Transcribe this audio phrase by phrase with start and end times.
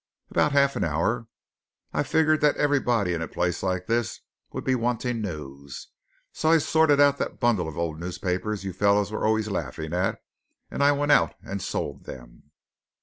[0.31, 1.27] "About half an hour.
[1.93, 5.89] I figured that everybody in a place like this would be wanting news.
[6.33, 10.19] So I sorted out that bundle of old newspapers you fellows were always laughing at,
[10.71, 12.49] and I went out and sold them.